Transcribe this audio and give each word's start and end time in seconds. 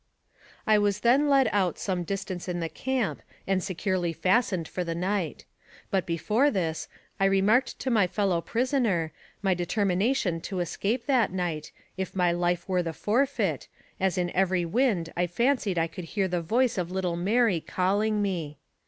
I 0.65 0.79
was 0.79 1.01
then 1.01 1.29
led 1.29 1.47
out 1.51 1.77
some 1.77 2.01
distance 2.03 2.47
in 2.49 2.59
the 2.59 2.69
camp, 2.69 3.21
and 3.45 3.63
securely 3.63 4.13
fastened 4.13 4.67
for 4.67 4.83
the 4.83 4.95
night. 4.95 5.45
But 5.91 6.07
before 6.07 6.49
this, 6.49 6.87
I 7.19 7.25
remarked, 7.25 7.77
to 7.77 7.91
my 7.91 8.07
fellow 8.07 8.41
prisoner, 8.41 9.11
my 9.43 9.53
determination 9.53 10.41
to 10.41 10.59
escape 10.59 11.05
that 11.05 11.31
night, 11.31 11.71
if 11.97 12.15
my 12.15 12.31
life 12.31 12.67
were 12.67 12.81
the 12.81 12.93
forfeit, 12.93 13.67
as 13.99 14.17
in 14.17 14.31
every 14.35 14.65
wind 14.65 15.13
I 15.15 15.27
fancied 15.27 15.77
I 15.77 15.85
could 15.85 16.05
hear 16.05 16.27
the 16.27 16.41
voice 16.41 16.79
of 16.79 16.89
little 16.89 17.15
Mary 17.15 17.59
calling 17.61 18.23
me. 18.23 18.57